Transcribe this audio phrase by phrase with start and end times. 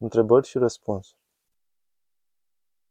[0.00, 1.20] Întrebări și răspunsuri.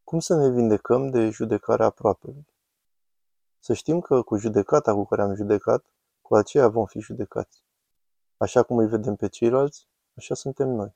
[0.03, 2.47] Cum să ne vindecăm de judecarea aproapelui?
[3.59, 5.85] Să știm că cu judecata cu care am judecat,
[6.21, 7.63] cu aceea vom fi judecați.
[8.37, 10.95] Așa cum îi vedem pe ceilalți, așa suntem noi.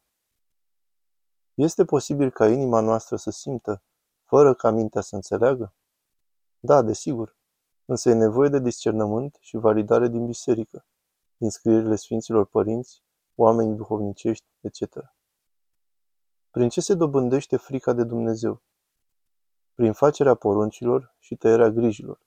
[1.53, 3.81] Este posibil ca inima noastră să simtă,
[4.25, 5.73] fără ca mintea să înțeleagă?
[6.59, 7.35] Da, desigur.
[7.85, 10.85] Însă e nevoie de discernământ și validare din biserică,
[11.37, 13.03] din scrierile Sfinților Părinți,
[13.35, 15.13] oameni duhovnicești, etc.
[16.52, 18.62] Prin ce se dobândește frica de Dumnezeu?
[19.73, 22.20] Prin facerea poruncilor și tăierea grijilor.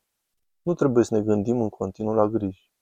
[0.63, 2.73] Nu trebuie să ne gândim în continuu la griji.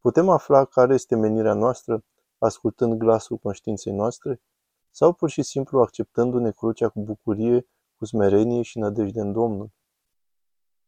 [0.00, 2.04] Putem afla care este menirea noastră
[2.38, 4.42] ascultând glasul conștiinței noastre
[4.90, 9.70] sau pur și simplu acceptându-ne crucea cu bucurie, cu smerenie și nădejde în Domnul.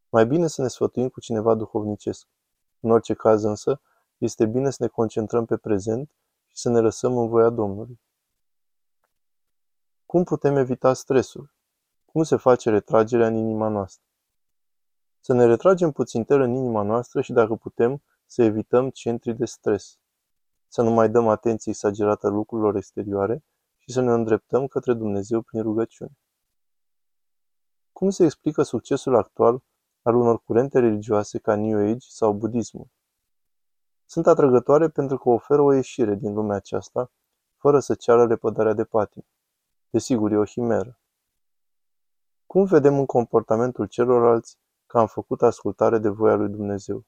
[0.08, 2.28] Mai bine să ne sfătuim cu cineva duhovnicesc.
[2.80, 3.80] În orice caz însă,
[4.18, 6.10] este bine să ne concentrăm pe prezent
[6.46, 8.00] și să ne lăsăm în voia Domnului.
[10.10, 11.52] Cum putem evita stresul?
[12.04, 14.04] Cum se face retragerea în inima noastră?
[15.20, 19.44] Să ne retragem puțin tel în inima noastră și, dacă putem, să evităm centrii de
[19.44, 19.98] stres.
[20.68, 23.44] Să nu mai dăm atenție exagerată lucrurilor exterioare
[23.78, 26.18] și să ne îndreptăm către Dumnezeu prin rugăciune.
[27.92, 29.62] Cum se explică succesul actual
[30.02, 32.86] al unor curente religioase ca New Age sau budismul?
[34.04, 37.10] Sunt atrăgătoare pentru că oferă o ieșire din lumea aceasta,
[37.56, 39.24] fără să ceară repădarea de patim.
[39.92, 40.98] Desigur, e o himeră.
[42.46, 47.04] Cum vedem în comportamentul celorlalți că am făcut ascultare de voia lui Dumnezeu?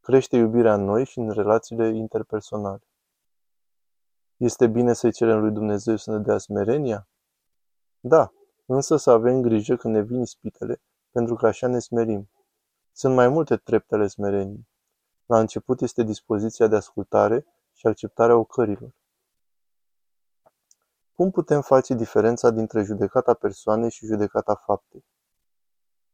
[0.00, 2.82] Crește iubirea în noi și în relațiile interpersonale.
[4.36, 7.08] Este bine să-i cerem lui Dumnezeu să ne dea smerenia?
[8.00, 8.32] Da,
[8.66, 12.30] însă să avem grijă când ne vin ispitele, pentru că așa ne smerim.
[12.92, 14.68] Sunt mai multe trepte ale smereniei.
[15.26, 18.94] La început este dispoziția de ascultare și acceptarea ocărilor.
[21.14, 25.04] Cum putem face diferența dintre judecata persoanei și judecata faptei?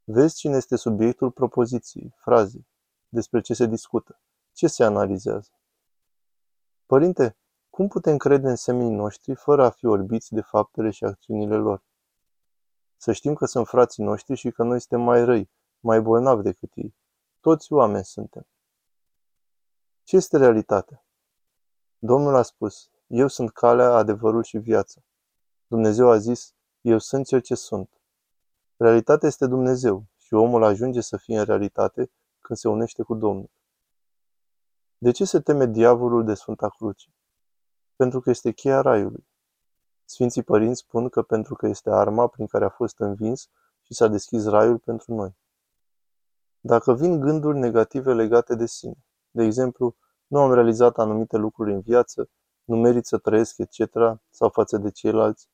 [0.04, 2.66] Vezi cine este subiectul propoziției, frazei,
[3.08, 4.20] despre ce se discută,
[4.52, 5.50] ce se analizează.
[6.86, 7.36] Părinte,
[7.70, 11.84] cum putem crede în seminii noștri fără a fi orbiți de faptele și acțiunile lor?
[12.96, 16.70] Să știm că sunt frații noștri și că noi suntem mai răi, mai bolnavi decât
[16.74, 16.94] ei.
[17.40, 18.46] Toți oameni suntem.
[20.02, 21.04] Ce este realitatea?
[21.98, 25.00] Domnul a spus, eu sunt calea, adevărul și viața.
[25.66, 28.00] Dumnezeu a zis, eu sunt cel ce sunt.
[28.76, 32.10] Realitatea este Dumnezeu și omul ajunge să fie în realitate
[32.40, 33.50] când se unește cu Domnul.
[34.98, 37.10] De ce se teme diavolul de Sfânta Cruce?
[37.96, 39.26] Pentru că este cheia raiului.
[40.04, 43.48] Sfinții părinți spun că pentru că este arma prin care a fost învins
[43.82, 45.36] și s-a deschis raiul pentru noi.
[46.60, 49.96] Dacă vin gânduri negative legate de sine, de exemplu,
[50.26, 52.30] nu am realizat anumite lucruri în viață,
[52.70, 53.92] nu merit să trăiesc, etc.,
[54.30, 55.48] sau față de ceilalți,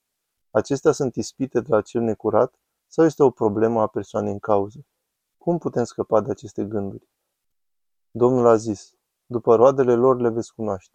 [0.51, 2.55] acestea sunt ispite de la cel necurat
[2.87, 4.85] sau este o problemă a persoanei în cauză?
[5.39, 7.09] Cum putem scăpa de aceste gânduri?
[8.11, 8.95] Domnul a zis,
[9.27, 10.95] după roadele lor le veți cunoaște.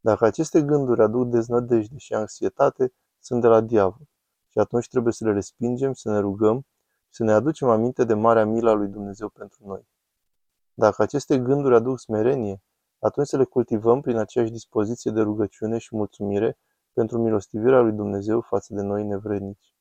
[0.00, 4.08] Dacă aceste gânduri aduc deznădejde și anxietate, sunt de la diavol.
[4.48, 6.60] Și atunci trebuie să le respingem, să ne rugăm
[7.08, 9.86] și să ne aducem aminte de marea mila lui Dumnezeu pentru noi.
[10.74, 12.62] Dacă aceste gânduri aduc smerenie,
[13.04, 16.58] atunci să le cultivăm prin aceeași dispoziție de rugăciune și mulțumire
[16.92, 19.74] pentru milostivirea lui Dumnezeu față de noi nevrednici.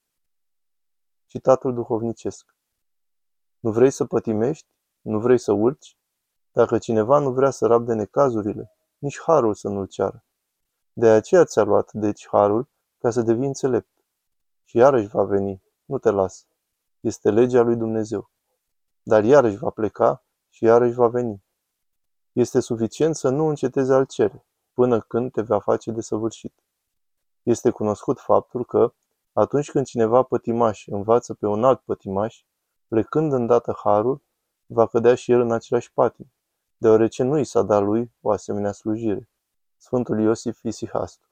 [1.25, 2.55] Citatul duhovnicesc
[3.59, 4.67] Nu vrei să pătimești?
[5.01, 5.97] Nu vrei să urci?
[6.51, 10.25] Dacă cineva nu vrea să rabde necazurile, nici harul să nu-l ceară.
[10.93, 13.89] De aceea ți-a luat, deci, harul, ca să devii înțelept.
[14.63, 16.47] Și iarăși va veni, nu te las.
[16.99, 18.31] Este legea lui Dumnezeu.
[19.03, 21.43] Dar iarăși va pleca și iarăși va veni.
[22.33, 26.53] Este suficient să nu încetezi al cere, până când te va face desăvârșit.
[27.43, 28.93] Este cunoscut faptul că,
[29.33, 32.43] atunci când cineva pătimaș învață pe un alt pătimaș,
[32.87, 34.21] plecând îndată harul,
[34.65, 36.31] va cădea și el în același patim,
[36.77, 39.29] deoarece nu i s-a dat lui o asemenea slujire.
[39.77, 41.27] Sfântul Iosif Isihastu